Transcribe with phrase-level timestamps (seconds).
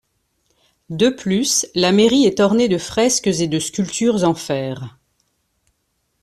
[0.89, 4.97] De plus, la mairie est ornée de fresques et de sculptures en fer.